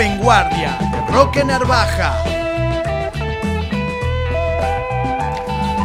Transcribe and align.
joven 0.00 0.18
guardia 0.18 0.78
Roque 1.12 1.44
Narvaja. 1.44 2.24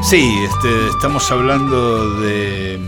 Sí, 0.01 0.33
este, 0.45 0.87
estamos 0.87 1.29
hablando 1.31 2.21
de 2.21 2.79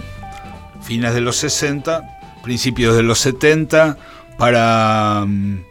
fines 0.82 1.14
de 1.14 1.20
los 1.20 1.36
60, 1.36 2.02
principios 2.44 2.96
de 2.96 3.04
los 3.04 3.20
70, 3.20 3.98
para, 4.38 5.26
mm, 5.28 5.66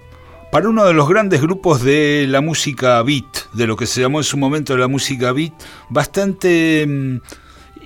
para 0.52 0.68
uno 0.68 0.84
de 0.84 0.92
los 0.92 1.08
grandes 1.08 1.40
grupos 1.40 1.82
de 1.82 2.26
la 2.28 2.42
música 2.42 3.02
beat, 3.02 3.50
de 3.54 3.66
lo 3.66 3.76
que 3.76 3.86
se 3.86 4.02
llamó 4.02 4.18
en 4.18 4.24
su 4.24 4.36
momento 4.36 4.76
la 4.76 4.88
música 4.88 5.32
beat, 5.32 5.54
bastante 5.88 6.84
mm, 6.86 7.20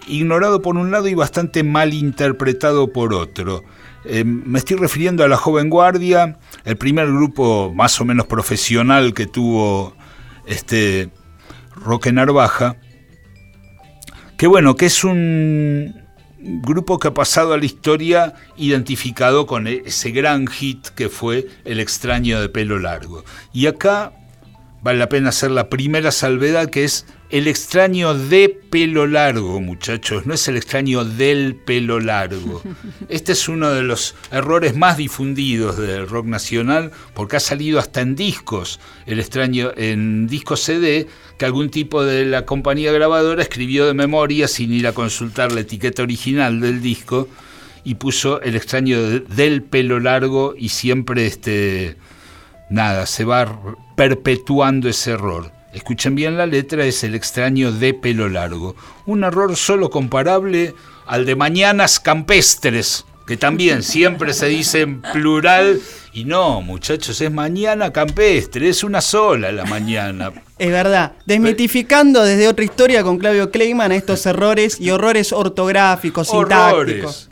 ignorado 0.08 0.60
por 0.60 0.76
un 0.76 0.90
lado 0.90 1.06
y 1.06 1.14
bastante 1.14 1.62
mal 1.62 1.94
interpretado 1.94 2.92
por 2.92 3.14
otro. 3.14 3.62
Eh, 4.04 4.24
me 4.24 4.58
estoy 4.58 4.76
refiriendo 4.76 5.24
a 5.24 5.28
la 5.28 5.36
Joven 5.36 5.68
Guardia, 5.68 6.38
el 6.64 6.76
primer 6.76 7.06
grupo 7.06 7.72
más 7.74 8.00
o 8.00 8.04
menos 8.04 8.26
profesional 8.26 9.12
que 9.12 9.26
tuvo 9.26 9.94
este 10.46 11.10
Roque 11.74 12.12
Narvaja, 12.12 12.76
que 14.36 14.46
bueno, 14.46 14.74
que 14.74 14.86
es 14.86 15.04
un 15.04 15.94
grupo 16.38 16.98
que 16.98 17.08
ha 17.08 17.14
pasado 17.14 17.52
a 17.52 17.58
la 17.58 17.66
historia 17.66 18.34
identificado 18.56 19.46
con 19.46 19.66
ese 19.66 20.10
gran 20.10 20.46
hit 20.46 20.88
que 20.88 21.10
fue 21.10 21.46
El 21.64 21.80
extraño 21.80 22.40
de 22.40 22.48
pelo 22.48 22.78
largo. 22.78 23.24
Y 23.52 23.66
acá 23.66 24.12
vale 24.82 24.98
la 24.98 25.10
pena 25.10 25.28
hacer 25.28 25.50
la 25.50 25.68
primera 25.68 26.10
salvedad 26.10 26.70
que 26.70 26.84
es 26.84 27.06
el 27.30 27.46
extraño 27.46 28.14
de 28.14 28.48
pelo 28.48 29.06
largo, 29.06 29.60
muchachos, 29.60 30.26
no 30.26 30.34
es 30.34 30.48
el 30.48 30.56
extraño 30.56 31.04
del 31.04 31.54
pelo 31.54 32.00
largo. 32.00 32.62
Este 33.08 33.32
es 33.32 33.48
uno 33.48 33.70
de 33.70 33.82
los 33.82 34.14
errores 34.32 34.76
más 34.76 34.96
difundidos 34.96 35.76
del 35.78 36.08
rock 36.08 36.26
nacional 36.26 36.90
porque 37.14 37.36
ha 37.36 37.40
salido 37.40 37.78
hasta 37.78 38.00
en 38.00 38.16
discos, 38.16 38.80
el 39.06 39.20
extraño 39.20 39.70
en 39.76 40.26
disco 40.26 40.56
CD 40.56 41.06
que 41.38 41.44
algún 41.44 41.70
tipo 41.70 42.04
de 42.04 42.26
la 42.26 42.44
compañía 42.44 42.92
grabadora 42.92 43.42
escribió 43.42 43.86
de 43.86 43.94
memoria 43.94 44.48
sin 44.48 44.72
ir 44.72 44.86
a 44.86 44.92
consultar 44.92 45.52
la 45.52 45.60
etiqueta 45.60 46.02
original 46.02 46.60
del 46.60 46.82
disco 46.82 47.28
y 47.84 47.94
puso 47.94 48.42
el 48.42 48.56
extraño 48.56 49.00
del 49.20 49.62
pelo 49.62 50.00
largo 50.00 50.54
y 50.56 50.68
siempre 50.68 51.26
este 51.26 51.96
nada, 52.70 53.06
se 53.06 53.24
va 53.24 53.76
perpetuando 53.96 54.88
ese 54.88 55.12
error. 55.12 55.59
Escuchen 55.72 56.16
bien 56.16 56.36
la 56.36 56.46
letra, 56.46 56.84
es 56.84 57.04
el 57.04 57.14
extraño 57.14 57.70
de 57.70 57.94
pelo 57.94 58.28
largo. 58.28 58.74
Un 59.06 59.22
error 59.22 59.56
solo 59.56 59.88
comparable 59.88 60.74
al 61.06 61.24
de 61.26 61.36
mañanas 61.36 62.00
campestres, 62.00 63.04
que 63.26 63.36
también 63.36 63.82
siempre 63.84 64.34
se 64.34 64.46
dice 64.46 64.80
en 64.80 65.00
plural. 65.00 65.80
Y 66.12 66.24
no, 66.24 66.60
muchachos, 66.60 67.20
es 67.20 67.30
mañana 67.30 67.92
campestre, 67.92 68.68
es 68.68 68.82
una 68.82 69.00
sola 69.00 69.52
la 69.52 69.64
mañana. 69.64 70.32
Es 70.60 70.70
verdad, 70.70 71.12
desmitificando 71.24 72.22
desde 72.22 72.46
otra 72.46 72.62
historia 72.62 73.02
con 73.02 73.16
Claudio 73.16 73.50
Kleiman 73.50 73.92
estos 73.92 74.26
errores 74.26 74.78
y 74.78 74.90
horrores 74.90 75.32
ortográficos, 75.32 76.28
sintácticos. 76.28 77.30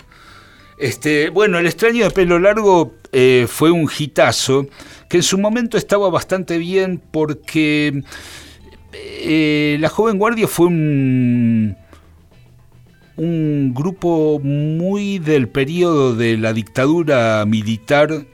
Este, 0.79 1.29
bueno, 1.29 1.59
el 1.59 1.67
extraño 1.67 2.05
de 2.05 2.11
pelo 2.11 2.39
largo 2.39 2.95
eh, 3.13 3.47
fue 3.47 3.71
un 3.71 3.91
hitazo 3.99 4.67
que 5.09 5.19
en 5.19 5.23
su 5.23 5.39
momento 5.39 5.77
estaba 5.79 6.11
bastante 6.11 6.59
bien 6.59 7.01
porque 7.11 8.03
eh, 8.93 9.77
la 9.81 9.89
joven 9.89 10.19
guardia 10.19 10.47
fue 10.47 10.67
un, 10.67 11.77
grupo 13.75 14.39
muy 14.39 15.19
del 15.19 15.49
periodo 15.49 16.15
de 16.15 16.37
la 16.37 16.53
dictadura 16.53 17.45
militar 17.47 18.27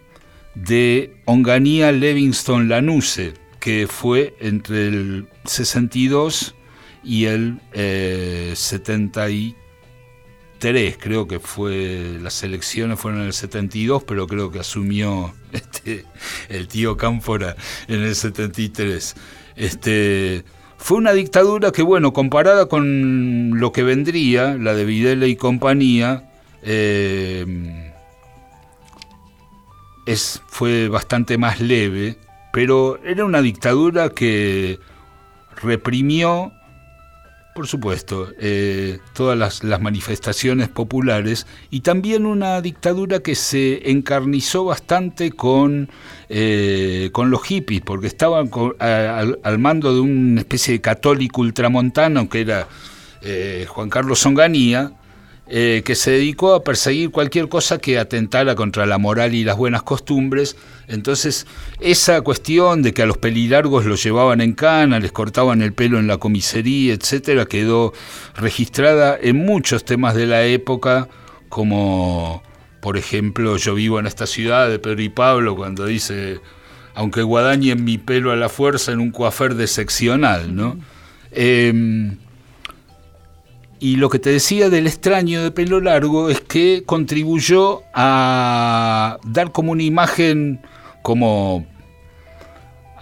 de 0.55 1.16
Onganía 1.25 1.91
Livingston 1.91 2.69
Lanuse, 2.69 3.33
que 3.61 3.86
fue 3.88 4.34
entre 4.41 4.88
el 4.88 5.27
62 5.44 6.54
y 7.03 7.25
el 7.25 7.60
eh, 7.72 8.53
73 8.54 9.54
creo 10.98 11.28
que 11.28 11.41
fue, 11.41 12.19
las 12.22 12.42
elecciones 12.42 12.98
fueron 12.98 13.20
en 13.20 13.26
el 13.26 13.32
72, 13.32 14.04
pero 14.04 14.26
creo 14.26 14.50
que 14.50 14.60
asumió 14.60 15.34
este, 15.53 16.04
el 16.48 16.69
tío 16.69 16.97
Cámpora 16.97 17.56
en 17.88 18.03
el 18.03 18.15
73. 18.15 19.15
Este, 19.56 20.44
fue 20.78 20.97
una 20.97 21.12
dictadura 21.12 21.70
que, 21.70 21.82
bueno, 21.82 22.12
comparada 22.12 22.66
con 22.66 23.59
lo 23.59 23.72
que 23.72 23.82
vendría, 23.82 24.54
la 24.54 24.75
de 24.75 24.84
Videla 24.84 25.26
y 25.26 25.37
compañía, 25.37 26.31
eh, 26.62 27.92
es, 30.06 30.42
fue 30.47 30.88
bastante 30.88 31.38
más 31.38 31.60
leve, 31.60 32.19
pero 32.53 32.98
era 33.04 33.25
una 33.25 33.42
dictadura 33.42 34.10
que 34.10 34.78
reprimió 35.62 36.53
por 37.54 37.69
supuesto, 37.69 38.32
eh, 38.41 38.98
todas 39.12 39.62
las, 39.62 39.81
manifestaciones 39.81 40.69
populares 40.69 41.47
y 41.70 41.81
también 41.81 42.26
una 42.26 42.60
dictadura 42.60 43.20
que 43.20 43.37
se 43.37 43.91
encarnizó 43.91 44.65
bastante 44.65 45.31
con, 45.31 45.88
eh, 46.28 47.10
con 47.12 47.31
los 47.31 47.42
hippies, 47.44 47.81
porque 47.82 48.09
estaban 48.09 48.50
al, 48.81 49.59
mando 49.59 49.94
de 49.94 50.00
una 50.00 50.41
especie 50.41 50.75
de 50.75 50.81
católico 50.81 51.42
ultramontano 51.42 52.28
que 52.28 52.41
era 52.41 52.66
eh, 53.22 53.66
Juan 53.69 53.88
Carlos 53.88 54.26
Onganía, 54.26 54.92
eh, 55.47 55.82
que 55.84 55.94
se 55.94 56.12
dedicó 56.12 56.55
a 56.55 56.65
perseguir 56.65 57.10
cualquier 57.10 57.49
cosa 57.49 57.78
que 57.78 57.99
atentara 57.99 58.55
contra 58.55 58.87
la 58.87 58.97
moral 58.97 59.34
y 59.34 59.44
las 59.44 59.56
buenas 59.56 59.82
costumbres. 59.82 60.56
Entonces, 60.88 61.47
esa 61.81 62.22
cuestión 62.22 62.82
de 62.82 62.94
que 62.94 63.03
a 63.03 63.06
los 63.06 63.19
pelilargos 63.19 63.84
los 63.84 64.03
llevaban 64.03 64.41
en 64.41 64.54
cana, 64.54 64.99
les 65.00 65.12
cortaban 65.12 65.60
el 65.60 65.75
pelo 65.75 65.99
en 65.99 66.06
la 66.06 66.16
comisaría, 66.16 66.94
etcétera, 66.94 67.44
quedó 67.44 67.93
registrada 68.37 69.19
en 69.21 69.37
muchos 69.37 69.84
temas 69.84 70.15
de 70.15 70.27
la 70.27 70.44
época, 70.44 71.09
como 71.50 72.43
por 72.81 72.99
ejemplo, 72.99 73.56
yo 73.56 73.75
vivo 73.75 73.99
en 73.99 74.06
esta 74.06 74.27
ciudad 74.27 74.69
de 74.69 74.78
Pedro 74.78 75.00
y 75.00 75.09
Pablo, 75.09 75.56
cuando 75.56 75.87
dice, 75.87 76.41
aunque 76.94 77.22
guadañen 77.22 77.83
mi 77.83 77.97
pelo 77.97 78.31
a 78.31 78.37
la 78.37 78.50
fuerza 78.50 78.93
en 78.93 79.00
un 79.00 79.10
coafer 79.10 79.54
de 79.54 79.66
seccional, 79.66 80.54
¿no? 80.54 80.78
Y 83.84 83.97
lo 83.97 84.09
que 84.09 84.19
te 84.19 84.31
decía 84.31 84.71
del 84.71 84.87
extraño 84.87 85.43
de 85.43 85.50
pelo 85.50 85.78
largo 85.78 86.31
es 86.31 86.41
que 86.41 86.84
contribuyó 86.87 87.83
a 87.93 89.19
dar 89.27 89.53
como 89.53 89.72
una 89.72 89.83
imagen 89.83 90.62
como 91.03 91.67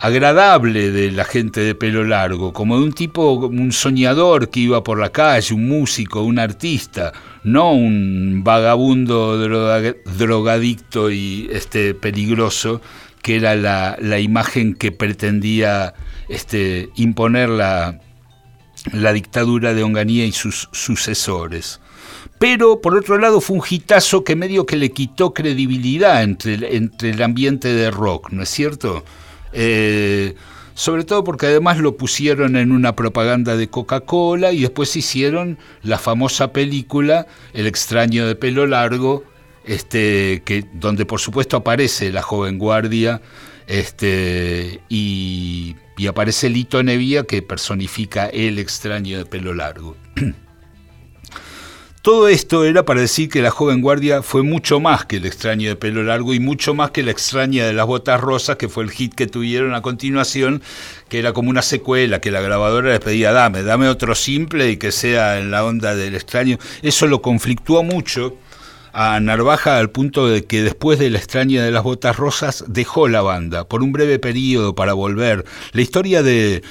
agradable 0.00 0.90
de 0.90 1.12
la 1.12 1.22
gente 1.22 1.60
de 1.60 1.76
pelo 1.76 2.02
largo, 2.02 2.52
como 2.52 2.80
de 2.80 2.86
un 2.86 2.92
tipo, 2.94 3.34
un 3.34 3.70
soñador 3.70 4.50
que 4.50 4.58
iba 4.58 4.82
por 4.82 4.98
la 4.98 5.10
calle, 5.10 5.54
un 5.54 5.68
músico, 5.68 6.22
un 6.24 6.40
artista, 6.40 7.12
no 7.44 7.70
un 7.74 8.42
vagabundo 8.42 9.38
drogadicto 9.38 11.12
y 11.12 11.48
este 11.52 11.94
peligroso, 11.94 12.80
que 13.22 13.36
era 13.36 13.54
la, 13.54 13.96
la 14.00 14.18
imagen 14.18 14.74
que 14.74 14.90
pretendía 14.90 15.94
este, 16.28 16.90
imponer 16.96 17.50
la, 17.50 18.00
la 18.92 19.12
dictadura 19.12 19.74
de 19.74 19.82
Onganía 19.82 20.26
y 20.26 20.32
sus 20.32 20.68
sucesores. 20.72 21.80
Pero 22.38 22.80
por 22.80 22.96
otro 22.96 23.18
lado 23.18 23.40
fue 23.40 23.56
un 23.56 23.62
hitazo 23.68 24.24
que 24.24 24.34
medio 24.34 24.66
que 24.66 24.76
le 24.76 24.90
quitó 24.90 25.32
credibilidad 25.32 26.22
entre, 26.22 26.76
entre 26.76 27.10
el 27.10 27.22
ambiente 27.22 27.72
de 27.72 27.90
rock, 27.90 28.30
¿no 28.30 28.42
es 28.42 28.48
cierto? 28.48 29.04
Eh, 29.52 30.34
sobre 30.74 31.04
todo 31.04 31.22
porque 31.22 31.46
además 31.46 31.78
lo 31.78 31.96
pusieron 31.96 32.56
en 32.56 32.72
una 32.72 32.96
propaganda 32.96 33.56
de 33.56 33.68
Coca-Cola 33.68 34.52
y 34.52 34.62
después 34.62 34.96
hicieron 34.96 35.58
la 35.82 35.98
famosa 35.98 36.52
película 36.52 37.26
El 37.52 37.66
extraño 37.66 38.26
de 38.26 38.34
pelo 38.34 38.66
largo, 38.66 39.22
este, 39.64 40.42
que, 40.44 40.64
donde 40.72 41.04
por 41.04 41.20
supuesto 41.20 41.58
aparece 41.58 42.10
la 42.10 42.22
joven 42.22 42.58
guardia 42.58 43.20
este, 43.72 44.80
y 44.88 45.76
aparece 46.06 46.50
Lito 46.50 46.82
Nevía 46.82 47.24
que 47.24 47.42
personifica 47.42 48.26
el 48.26 48.58
extraño 48.58 49.18
de 49.18 49.24
pelo 49.24 49.54
largo. 49.54 49.96
Todo 52.02 52.26
esto 52.26 52.64
era 52.64 52.84
para 52.84 53.00
decir 53.00 53.28
que 53.28 53.40
la 53.42 53.52
joven 53.52 53.80
guardia 53.80 54.22
fue 54.22 54.42
mucho 54.42 54.80
más 54.80 55.06
que 55.06 55.18
el 55.18 55.26
extraño 55.26 55.68
de 55.68 55.76
pelo 55.76 56.02
largo 56.02 56.34
y 56.34 56.40
mucho 56.40 56.74
más 56.74 56.90
que 56.90 57.04
la 57.04 57.12
extraña 57.12 57.64
de 57.64 57.72
las 57.72 57.86
botas 57.86 58.20
rosas, 58.20 58.56
que 58.56 58.68
fue 58.68 58.82
el 58.82 58.90
hit 58.90 59.14
que 59.14 59.28
tuvieron 59.28 59.72
a 59.72 59.82
continuación, 59.82 60.62
que 61.08 61.20
era 61.20 61.32
como 61.32 61.48
una 61.48 61.62
secuela, 61.62 62.20
que 62.20 62.32
la 62.32 62.40
grabadora 62.40 62.90
les 62.90 62.98
pedía, 62.98 63.30
dame, 63.30 63.62
dame 63.62 63.88
otro 63.88 64.16
simple 64.16 64.68
y 64.70 64.78
que 64.78 64.90
sea 64.90 65.38
en 65.38 65.52
la 65.52 65.64
onda 65.64 65.94
del 65.94 66.16
extraño. 66.16 66.58
Eso 66.82 67.06
lo 67.06 67.22
conflictuó 67.22 67.84
mucho 67.84 68.36
a 68.92 69.18
Narvaja 69.20 69.78
al 69.78 69.90
punto 69.90 70.28
de 70.28 70.44
que 70.44 70.62
después 70.62 70.98
de 70.98 71.10
La 71.10 71.18
extraña 71.18 71.64
de 71.64 71.70
las 71.70 71.82
botas 71.82 72.16
rosas 72.16 72.64
dejó 72.68 73.08
la 73.08 73.22
banda 73.22 73.64
por 73.64 73.82
un 73.82 73.92
breve 73.92 74.18
periodo 74.18 74.74
para 74.74 74.92
volver. 74.92 75.44
La 75.72 75.82
historia 75.82 76.22
de, 76.22 76.62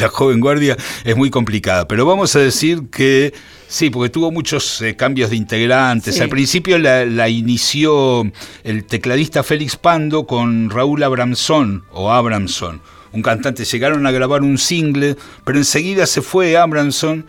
la 0.00 0.08
joven 0.08 0.40
guardia 0.40 0.76
es 1.04 1.16
muy 1.16 1.30
complicada, 1.30 1.88
pero 1.88 2.06
vamos 2.06 2.34
a 2.36 2.40
decir 2.40 2.84
que 2.90 3.32
sí, 3.66 3.90
porque 3.90 4.10
tuvo 4.10 4.30
muchos 4.30 4.82
eh, 4.82 4.96
cambios 4.96 5.30
de 5.30 5.36
integrantes. 5.36 6.20
Al 6.20 6.28
principio 6.28 6.78
la, 6.78 7.28
inició 7.28 8.30
el 8.62 8.84
tecladista 8.84 9.42
Félix 9.42 9.76
Pando 9.76 10.26
con 10.26 10.70
Raúl 10.70 11.02
Abramson 11.02 11.84
o 11.92 12.12
Abramson 12.12 12.80
un 13.14 13.22
cantante, 13.22 13.64
llegaron 13.64 14.06
a 14.06 14.10
grabar 14.10 14.42
un 14.42 14.58
single, 14.58 15.16
pero 15.44 15.56
enseguida 15.56 16.04
se 16.04 16.20
fue 16.20 16.56
Abramson 16.56 17.26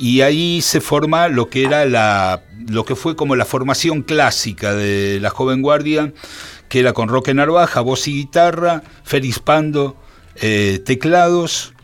y 0.00 0.22
ahí 0.22 0.62
se 0.62 0.80
forma 0.80 1.28
lo 1.28 1.50
que 1.50 1.62
era 1.62 1.84
la 1.84 2.42
lo 2.70 2.86
que 2.86 2.96
fue 2.96 3.16
como 3.16 3.36
la 3.36 3.44
formación 3.44 4.00
clásica 4.02 4.74
de 4.74 5.18
la 5.20 5.28
joven 5.28 5.60
guardia 5.60 6.14
que 6.70 6.80
era 6.80 6.94
con 6.94 7.08
Roque 7.08 7.34
Narvaja 7.34 7.82
voz 7.82 8.08
y 8.08 8.14
guitarra 8.14 8.82
Félix 9.04 9.40
Pando 9.40 9.96
eh, 10.36 10.80
teclados 10.86 11.74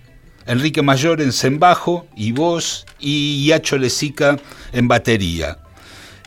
Enrique 0.47 0.81
Mayor 0.81 1.21
en 1.21 1.33
sembajo 1.33 2.07
y 2.17 2.33
voz 2.33 2.87
y 2.99 3.45
Yacho 3.47 3.77
Lesica 3.79 4.39
en 4.73 4.89
batería. 4.89 5.59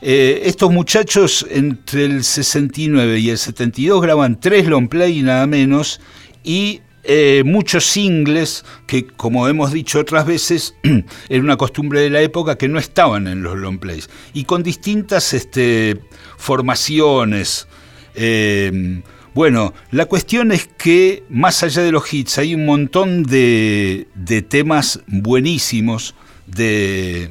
Eh, 0.02 0.42
estos 0.44 0.72
muchachos 0.72 1.46
entre 1.50 2.06
el 2.06 2.24
69 2.24 3.20
y 3.20 3.30
el 3.30 3.38
72 3.38 4.02
graban 4.02 4.40
tres 4.40 4.68
long 4.68 4.90
play 4.90 5.20
y 5.20 5.24
nada 5.24 5.48
menos 5.48 6.02
y 6.44 6.82
eh, 7.04 7.44
muchos 7.46 7.86
singles 7.86 8.66
que, 8.86 9.08
como 9.08 9.48
hemos 9.48 9.72
dicho 9.72 10.00
otras 10.00 10.26
veces, 10.26 10.76
era 11.30 11.44
una 11.44 11.58
costumbre 11.58 12.02
de 12.02 12.10
la 12.10 12.22
época 12.22 12.58
que 12.58 12.68
no 12.68 12.80
estaban 12.80 13.28
en 13.28 13.42
los 13.42 13.58
long 13.58 13.80
plays. 13.80 14.10
Y 14.34 14.44
con 14.44 14.64
distintas 14.64 15.34
este, 15.34 16.00
formaciones. 16.38 17.68
Eh, 18.16 19.02
bueno, 19.34 19.74
la 19.92 20.06
cuestión 20.06 20.52
es 20.52 20.68
que 20.68 21.24
más 21.30 21.64
allá 21.64 21.84
de 21.84 21.92
los 21.92 22.12
hits 22.12 22.40
hay 22.40 22.56
un 22.56 22.66
montón 22.66 23.24
de, 23.24 24.08
de 24.16 24.42
temas 24.42 25.02
buenísimos 25.08 26.16
de, 26.48 27.30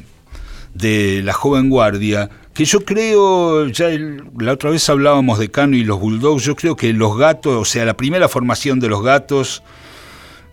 de 0.75 1.23
la 1.25 1.33
joven 1.33 1.69
guardia 1.69 2.31
que 2.59 2.65
yo 2.65 2.81
creo, 2.81 3.69
ya 3.69 3.89
la 4.37 4.55
otra 4.55 4.71
vez 4.71 4.89
hablábamos 4.89 5.39
de 5.39 5.49
Cano 5.49 5.77
y 5.77 5.85
los 5.85 6.01
Bulldogs, 6.01 6.43
yo 6.43 6.57
creo 6.57 6.75
que 6.75 6.93
los 6.93 7.17
gatos, 7.17 7.57
o 7.57 7.65
sea, 7.65 7.85
la 7.85 7.97
primera 7.97 8.29
formación 8.29 8.81
de 8.81 8.89
los 8.89 9.01
gatos, 9.01 9.63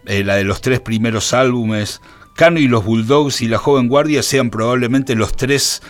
eh, 0.06 0.24
la 0.24 0.36
de 0.36 0.44
los 0.44 0.62
tres 0.62 0.82
primeros 0.82 1.34
álbumes, 1.34 2.02
Cano 2.36 2.60
y 2.60 2.68
los 2.68 2.86
Bulldogs 2.86 3.42
y 3.42 3.48
la 3.48 3.58
Joven 3.58 3.88
Guardia 3.88 4.22
sean 4.22 4.52
probablemente 4.52 5.16
los 5.16 5.36
tres 5.36 5.82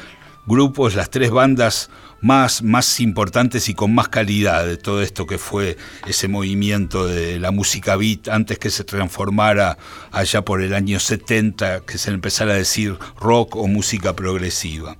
grupos, 0.46 0.96
las 0.96 1.10
tres 1.10 1.32
bandas 1.32 1.90
más, 2.22 2.64
más 2.64 3.02
importantes 3.02 3.68
y 3.68 3.74
con 3.74 3.94
más 3.94 4.08
calidad 4.08 4.66
de 4.66 4.78
todo 4.78 5.02
esto 5.02 5.28
que 5.28 5.38
fue 5.38 5.76
ese 6.08 6.30
movimiento 6.30 7.06
de 7.08 7.42
la 7.42 7.52
música 7.52 7.98
beat 7.98 8.30
antes 8.30 8.58
que 8.58 8.70
se 8.70 8.86
transformara 8.86 9.78
allá 10.14 10.46
por 10.46 10.62
el 10.62 10.76
año 10.76 10.98
70, 11.02 11.82
que 11.82 11.98
se 11.98 12.12
empezara 12.12 12.54
a 12.54 12.56
decir 12.56 12.98
rock 13.20 13.58
o 13.58 13.68
música 13.68 14.16
progresiva. 14.16 14.96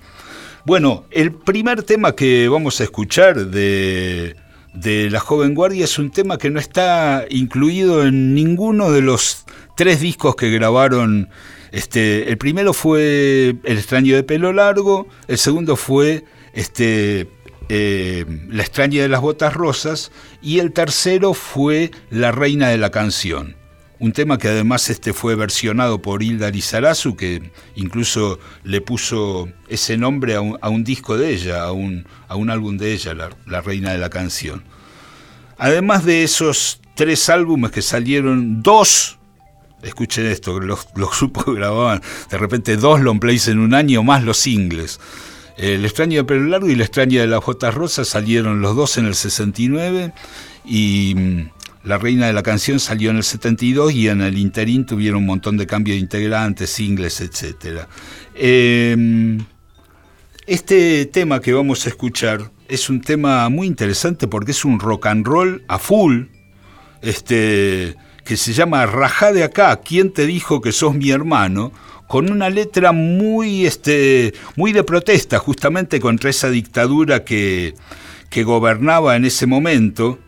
Bueno, 0.66 1.06
el 1.12 1.32
primer 1.32 1.84
tema 1.84 2.16
que 2.16 2.48
vamos 2.48 2.82
a 2.82 2.86
escuchar 2.86 3.52
de, 3.52 4.36
La 4.74 5.20
Joven 5.20 5.54
Guardia 5.54 5.86
es 5.86 6.00
un 6.00 6.10
tema 6.10 6.40
que 6.40 6.50
no 6.50 6.60
está 6.60 7.26
incluido 7.30 8.04
en 8.04 8.34
ninguno 8.34 8.92
de 8.92 9.04
los 9.04 9.46
tres 9.78 10.00
discos 10.00 10.36
que 10.36 10.50
grabaron. 10.50 11.30
Este, 11.72 12.30
el 12.30 12.40
primero 12.40 12.74
fue 12.74 13.58
El 13.64 13.78
extraño 13.78 14.16
de 14.16 14.24
pelo 14.24 14.54
largo, 14.54 15.08
el 15.28 15.38
segundo 15.38 15.76
fue 15.76 16.26
este, 16.54 17.30
eh, 17.70 18.26
La 18.50 18.64
extraña 18.64 19.04
de 19.04 19.10
las 19.10 19.22
botas 19.22 19.54
rosas 19.54 20.12
y 20.42 20.58
el 20.58 20.72
tercero 20.74 21.36
fue 21.36 21.92
La 22.10 22.32
reina 22.32 22.70
de 22.70 22.80
la 22.80 22.90
canción 22.90 23.56
un 24.00 24.12
tema 24.12 24.38
que 24.38 24.50
además 24.50 24.89
este 24.89 25.13
fue 25.13 25.36
versionado 25.36 26.01
por 26.01 26.21
Hilda 26.21 26.50
Lizarazu, 26.50 27.15
que 27.15 27.51
incluso 27.75 28.39
le 28.63 28.81
puso 28.81 29.50
ese 29.68 29.97
nombre 29.97 30.36
a 30.36 30.42
un, 30.42 30.83
disco 30.83 31.18
de 31.18 31.33
ella, 31.33 31.63
a 31.63 31.71
un, 31.71 32.06
a 32.27 32.36
un 32.36 32.50
álbum 32.50 32.77
de 32.77 32.94
ella, 32.94 33.13
la, 33.13 33.62
Reina 33.62 33.92
de 33.92 33.97
la 33.97 34.09
Canción. 34.09 34.63
Además 35.57 36.03
de 36.03 36.24
esos 36.24 36.81
tres 36.95 37.30
álbumes 37.30 37.71
que 37.71 37.81
salieron, 37.81 38.62
dos, 38.62 39.18
escuchen 39.81 40.25
esto, 40.25 40.59
los, 40.59 40.88
los 40.95 41.18
grupos 41.19 41.45
grababan 41.56 42.01
de 42.30 42.38
repente 42.38 42.75
dos 42.75 43.00
long 43.00 43.19
plays 43.19 43.47
en 43.47 43.59
un 43.59 43.74
año, 43.74 44.03
más 44.03 44.24
los 44.24 44.38
singles. 44.38 45.00
El 45.57 45.86
extraño 45.86 46.18
de 46.18 46.24
pelo 46.25 46.44
largo 46.50 46.68
y 46.68 46.75
la 46.75 46.83
extraña 46.83 47.21
de 47.21 47.27
las 47.27 47.45
botas 47.45 47.74
rosas 47.74 48.09
salieron 48.09 48.62
los 48.62 48.75
dos 48.75 48.97
en 48.97 49.06
el 49.06 49.15
69 49.15 50.12
y 50.65 51.15
la 51.86 52.00
reina 52.00 52.28
de 52.28 52.34
la 52.34 52.44
canción 52.44 52.80
salió 52.80 53.12
en 53.12 53.18
el 53.18 53.24
72 53.24 53.94
y 53.94 54.10
en 54.10 54.22
el 54.22 54.38
interín 54.38 54.86
tuvieron 54.86 55.20
un 55.20 55.28
montón 55.28 55.56
de 55.56 55.68
cambios 55.68 55.96
de 55.96 56.02
integrantes, 56.02 56.72
singles, 56.72 57.22
etc. 57.22 57.86
Em, 58.34 59.46
este 60.48 61.06
tema 61.06 61.40
que 61.40 61.54
vamos 61.54 61.86
a 61.86 61.90
escuchar 61.90 62.52
es 62.68 62.90
un 62.90 63.02
tema 63.02 63.48
muy 63.50 63.68
interesante 63.68 64.28
porque 64.28 64.52
es 64.52 64.66
un 64.66 64.80
rock 64.80 65.06
and 65.06 65.28
roll 65.28 65.64
a 65.68 65.78
full, 65.78 66.24
este, 67.04 67.96
que 68.24 68.36
se 68.36 68.54
llama 68.54 68.88
Rajá 68.88 69.31
de 69.31 69.44
acá, 69.44 69.80
¿quién 69.81 70.12
te 70.12 70.26
dijo 70.26 70.62
que 70.62 70.72
sos 70.72 70.96
mi 70.96 71.12
hermano? 71.12 71.72
con 72.08 72.31
una 72.31 72.52
letra 72.52 72.92
muy, 72.92 73.66
este, 73.66 74.36
muy 74.56 74.74
de 74.74 74.84
protesta 74.84 75.40
justamente 75.40 76.00
contra 76.00 76.30
esa 76.30 76.52
dictadura 76.52 77.24
que, 77.24 77.74
que 78.30 78.44
gobernaba 78.44 79.16
en 79.16 79.26
ese 79.26 79.48
momento 79.48 80.20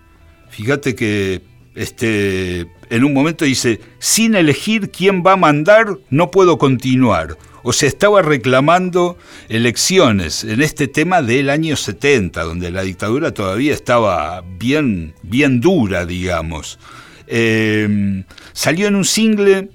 Fíjate 0.49 0.95
que 0.95 1.41
este, 1.75 2.67
en 2.89 3.03
un 3.03 3.13
momento 3.13 3.45
dice, 3.45 3.79
sin 3.99 4.35
elegir 4.35 4.89
quién 4.89 5.23
va 5.25 5.33
a 5.33 5.38
mandar, 5.38 5.97
no 6.09 6.31
puedo 6.31 6.57
continuar. 6.57 7.38
O 7.63 7.73
sea, 7.73 7.88
estaba 7.89 8.21
reclamando 8.21 9.17
elecciones 9.49 10.44
en 10.44 10.61
este 10.61 10.88
tema 10.88 11.21
del 11.21 11.49
año 11.49 11.75
70, 11.75 12.44
donde 12.44 12.71
la 12.71 12.81
dictadura 12.81 13.33
todavía 13.33 13.73
estaba 13.73 14.41
bien, 14.57 15.13
bien 15.21 15.59
dura, 15.59 16.05
digamos. 16.05 16.79
Eh, 17.27 18.23
salió 18.53 18.88
en 18.88 18.95
un 18.95 19.05
single 19.05 19.69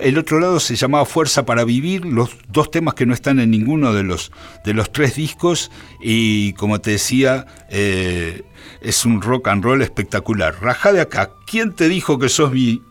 el 0.00 0.18
otro 0.18 0.40
lado 0.40 0.60
se 0.60 0.76
llamaba 0.76 1.06
Fuerza 1.06 1.44
para 1.46 1.64
Vivir, 1.64 2.04
los 2.04 2.36
dos 2.48 2.70
temas 2.70 2.94
que 2.94 3.06
no 3.06 3.14
están 3.14 3.40
en 3.40 3.50
ninguno 3.50 3.94
de 3.94 4.02
los, 4.02 4.30
de 4.64 4.74
los 4.74 4.92
tres 4.92 5.14
discos 5.14 5.70
y 6.00 6.52
como 6.54 6.80
te 6.80 6.92
decía, 6.92 7.46
eh, 7.70 8.42
es 8.82 9.06
un 9.06 9.22
rock 9.22 9.48
and 9.48 9.64
roll 9.64 9.80
espectacular. 9.80 10.54
Rajá 10.60 10.92
de 10.92 11.00
acá, 11.00 11.30
¿quién 11.46 11.72
te 11.72 11.88
dijo 11.88 12.18
que 12.18 12.28
sos 12.28 12.52
mi 12.52 12.82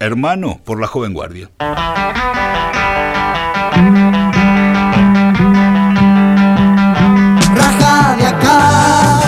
hermano 0.00 0.60
por 0.64 0.80
la 0.80 0.88
joven 0.88 1.14
guardia? 1.14 1.50
Raja 7.54 8.16
de 8.16 8.26
acá, 8.26 9.20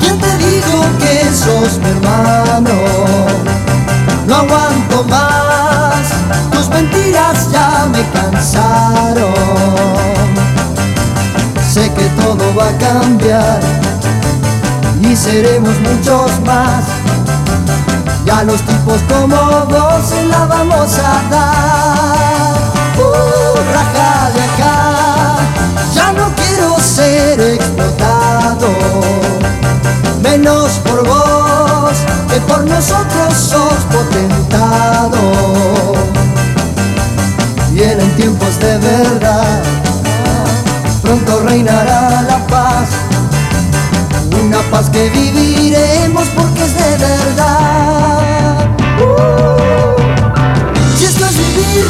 ¿quién 0.00 0.18
te 0.20 0.36
dijo 0.38 0.84
que 1.00 1.24
sos 1.32 1.78
mi 1.78 1.88
hermano? 1.88 2.70
No 4.28 4.34
aguanto 4.36 4.73
mentiras 6.74 7.52
ya 7.52 7.86
me 7.92 8.02
cansaron. 8.10 9.34
Sé 11.72 11.92
que 11.94 12.06
todo 12.20 12.44
va 12.54 12.68
a 12.68 12.78
cambiar 12.78 13.60
y 15.00 15.16
seremos 15.16 15.74
muchos 15.80 16.30
más. 16.44 16.84
Ya 18.24 18.42
los 18.42 18.60
tipos 18.62 19.00
como 19.08 19.36
se 20.08 20.24
la 20.24 20.46
vamos 20.46 20.98
a 20.98 21.14
dar. 21.30 22.54
Uh, 22.96 23.56
raja 23.74 24.30
de 24.34 24.42
acá, 24.48 24.76
ya 25.94 26.12
no 26.12 26.26
quiero 26.40 26.78
ser 26.80 27.40
explotado. 27.40 28.68
Menos 30.22 30.70
por 30.84 31.06
vos, 31.06 31.96
que 32.28 32.40
por 32.48 32.64
nosotros 32.64 33.34
sos 33.34 33.78
potentado. 33.92 35.18
Vienen 37.96 38.16
tiempos 38.16 38.58
de 38.58 38.76
verdad, 38.78 39.62
pronto 41.00 41.38
reinará 41.46 42.22
la 42.22 42.44
paz 42.48 42.88
una 44.42 44.58
paz 44.62 44.90
que 44.90 45.10
viviremos 45.10 46.26
porque 46.34 46.64
es 46.64 46.74
de 46.76 46.96
verdad. 46.96 48.68
Uh, 48.98 49.94
esto 51.04 51.24
es 51.24 51.36
vivir, 51.36 51.86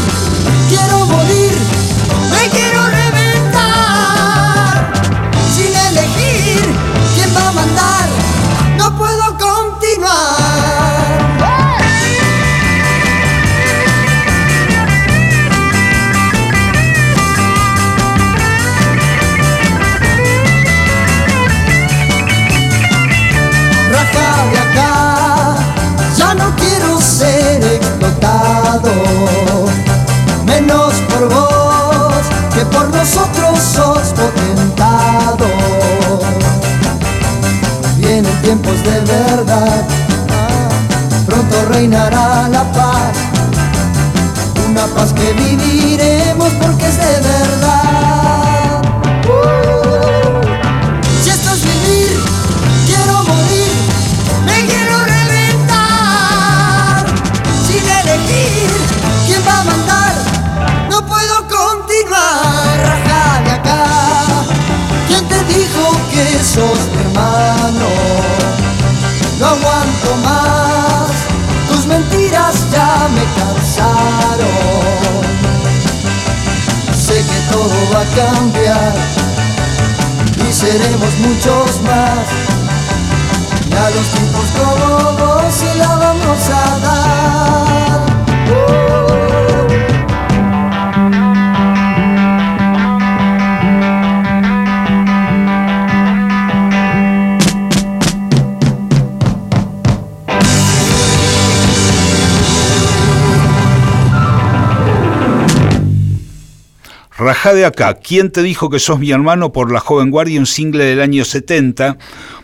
va 77.94 78.00
a 78.00 78.34
cambiar 78.34 78.94
y 80.48 80.52
seremos 80.52 81.18
muchos 81.18 81.80
más. 81.82 82.28
Y 83.70 83.74
a 83.74 83.90
los 83.90 84.08
tipos 84.10 84.50
como 84.58 85.12
vos 85.12 85.54
se 85.54 85.74
la 85.76 85.96
vamos 85.96 86.48
a 86.48 86.78
dar. 86.78 87.73
Rajá 107.16 107.54
de 107.54 107.64
acá, 107.64 107.94
¿quién 107.94 108.32
te 108.32 108.42
dijo 108.42 108.70
que 108.70 108.80
sos 108.80 108.98
mi 108.98 109.12
hermano 109.12 109.52
por 109.52 109.70
la 109.70 109.78
joven 109.78 110.10
guardia, 110.10 110.40
un 110.40 110.46
single 110.46 110.84
del 110.84 111.00
año 111.00 111.24
70? 111.24 111.96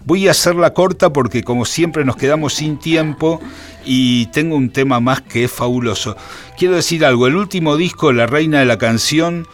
Voy 0.04 0.28
a 0.28 0.30
hacerla 0.30 0.74
corta 0.74 1.12
porque 1.12 1.42
como 1.42 1.64
siempre 1.64 2.04
nos 2.04 2.14
quedamos 2.14 2.54
sin 2.54 2.78
tiempo 2.78 3.40
y 3.84 4.26
tengo 4.26 4.54
un 4.54 4.70
tema 4.70 5.00
más 5.00 5.22
que 5.22 5.42
es 5.42 5.50
fabuloso. 5.50 6.16
Quiero 6.56 6.76
decir 6.76 7.04
algo, 7.04 7.26
el 7.26 7.34
último 7.34 7.76
disco, 7.76 8.12
La 8.12 8.28
Reina 8.28 8.60
de 8.60 8.64
la 8.64 8.78
Canción, 8.78 9.48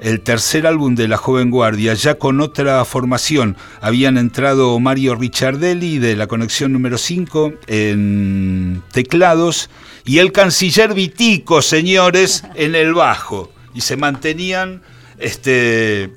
el 0.00 0.20
tercer 0.20 0.66
álbum 0.66 0.96
de 0.96 1.08
La 1.08 1.16
Joven 1.16 1.50
Guardia, 1.50 1.94
ya 1.94 2.16
con 2.16 2.42
otra 2.42 2.84
formación. 2.84 3.56
Habían 3.80 4.18
entrado 4.18 4.78
Mario 4.78 5.14
Ricciardelli 5.14 5.98
de 5.98 6.14
la 6.14 6.26
conexión 6.26 6.74
número 6.74 6.98
5 6.98 7.54
en 7.68 8.82
teclados 8.92 9.70
y 10.04 10.18
el 10.18 10.30
canciller 10.30 10.92
Vitico, 10.92 11.62
señores, 11.62 12.44
en 12.54 12.74
el 12.74 12.92
bajo. 12.92 13.50
Y 13.78 13.80
se 13.80 13.96
mantenían 13.96 14.82
este, 15.20 16.10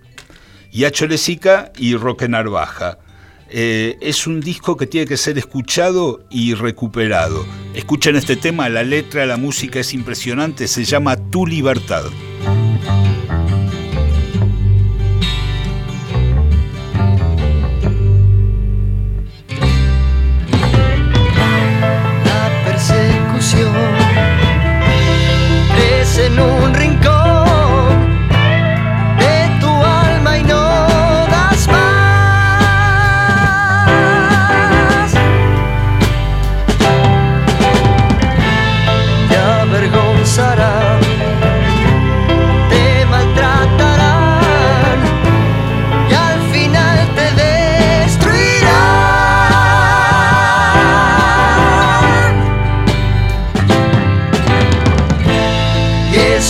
Yacho 0.72 1.06
Lesica 1.06 1.72
y 1.77 1.96
Roque 1.96 2.27
Narvaja. 2.27 2.98
Eh, 3.51 4.00
es 4.01 4.25
un 4.25 4.41
disco 4.41 4.75
que 4.75 4.88
tiene 4.88 5.06
que 5.06 5.15
ser 5.15 5.38
escuchado 5.38 6.25
y 6.32 6.56
recuperado. 6.56 7.46
Escuchen 7.75 8.15
este 8.15 8.36
tema, 8.36 8.68
la 8.68 8.82
letra, 8.82 9.27
la 9.27 9.38
música 9.38 9.80
es 9.80 9.94
impresionante, 9.94 10.68
se 10.68 10.86
llama 10.86 11.18
Tu 11.30 11.46
Libertad. 11.46 12.06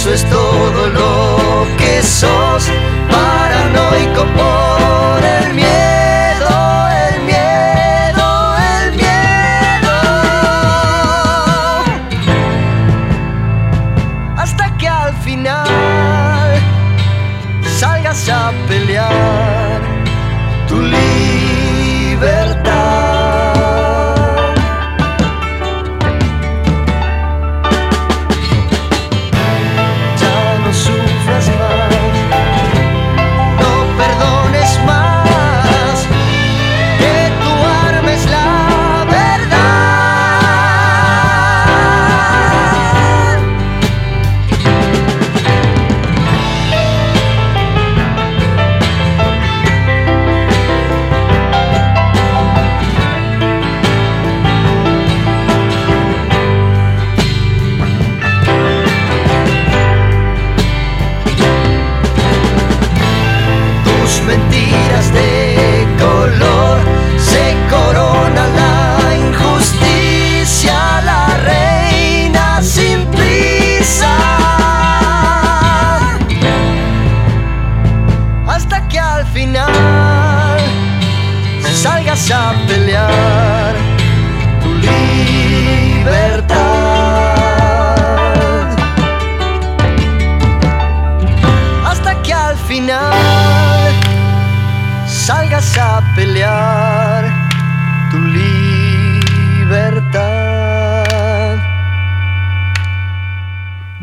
Eso 0.02 0.14
es 0.14 0.28
todo 0.32 0.90
lo 0.90 1.41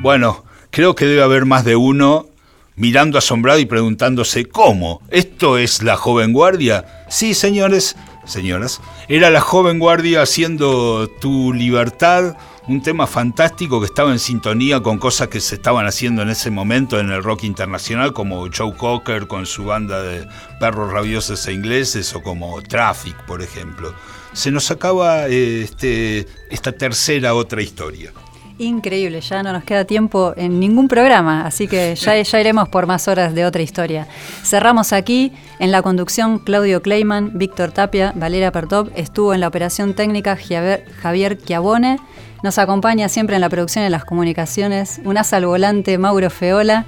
Bueno, 0.08 0.42
creo 0.70 0.94
que 0.94 1.04
debe 1.04 1.22
haber 1.22 1.44
más 1.44 1.66
de 1.66 1.76
uno 1.76 2.28
mirando 2.76 3.18
asombrado 3.18 3.58
y 3.58 3.66
preguntándose 3.66 4.46
cómo. 4.46 5.02
¿Esto 5.10 5.58
es 5.58 5.82
la 5.82 5.98
joven 5.98 6.32
guardia? 6.32 7.04
Sí, 7.10 7.34
señores, 7.34 7.94
señoras. 8.24 8.80
Era 9.08 9.28
la 9.28 9.42
joven 9.42 9.78
guardia 9.78 10.22
haciendo 10.22 11.10
tu 11.20 11.52
libertad, 11.52 12.38
un 12.68 12.82
tema 12.82 13.06
fantástico 13.06 13.80
que 13.80 13.84
estaba 13.84 14.10
en 14.10 14.18
sintonía 14.18 14.80
con 14.80 14.96
cosas 14.96 15.28
que 15.28 15.40
se 15.40 15.56
estaban 15.56 15.86
haciendo 15.86 16.22
en 16.22 16.30
ese 16.30 16.50
momento 16.50 16.98
en 16.98 17.10
el 17.10 17.22
rock 17.22 17.44
internacional, 17.44 18.14
como 18.14 18.48
Joe 18.50 18.74
Cocker 18.74 19.26
con 19.26 19.44
su 19.44 19.66
banda 19.66 20.00
de 20.00 20.26
perros 20.58 20.90
rabiosos 20.90 21.46
e 21.48 21.52
ingleses, 21.52 22.14
o 22.14 22.22
como 22.22 22.62
Traffic, 22.62 23.26
por 23.26 23.42
ejemplo. 23.42 23.92
Se 24.32 24.50
nos 24.50 24.70
acaba 24.70 25.28
eh, 25.28 25.64
este, 25.64 26.26
esta 26.48 26.72
tercera 26.72 27.34
otra 27.34 27.60
historia. 27.60 28.10
Increíble. 28.58 29.20
Ya 29.20 29.42
no 29.42 29.52
nos 29.52 29.64
queda 29.64 29.84
tiempo 29.84 30.34
en 30.36 30.60
ningún 30.60 30.88
programa, 30.88 31.46
así 31.46 31.66
que 31.66 31.94
ya, 31.94 32.40
iremos 32.40 32.68
por 32.68 32.86
más 32.86 33.08
horas 33.08 33.34
de 33.34 33.44
otra 33.44 33.62
historia. 33.62 34.06
Cerramos 34.42 34.92
aquí. 34.92 35.32
En 35.58 35.72
la 35.72 35.82
conducción, 35.82 36.38
Claudio 36.38 36.82
Kleiman, 36.82 37.32
Víctor 37.34 37.72
Tapia, 37.72 38.12
Valeria 38.14 38.52
Pertop. 38.52 38.90
Estuvo 38.94 39.34
en 39.34 39.40
la 39.40 39.48
operación 39.48 39.94
técnica 39.94 40.36
Javier, 40.36 41.38
Chiavone. 41.38 41.98
Nos 42.44 42.58
acompaña 42.58 43.08
siempre 43.08 43.34
en 43.34 43.40
la 43.40 43.48
producción 43.48 43.84
de 43.84 43.90
las 43.90 44.04
comunicaciones 44.04 45.00
un 45.04 45.18
asa 45.18 45.38
al 45.38 45.46
volante, 45.46 45.98
Mauro 45.98 46.30
Feola. 46.30 46.84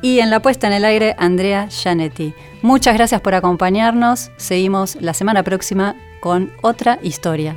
Y 0.00 0.20
en 0.20 0.30
la 0.30 0.40
puesta 0.40 0.66
en 0.66 0.72
el 0.72 0.84
aire, 0.84 1.14
Andrea 1.18 1.68
Gianetti. 1.68 2.34
Muchas 2.62 2.94
gracias 2.94 3.20
por 3.20 3.34
acompañarnos. 3.34 4.30
Seguimos 4.36 4.96
la 5.00 5.14
semana 5.14 5.42
próxima 5.42 5.94
con 6.20 6.50
otra 6.62 6.98
historia. 7.02 7.56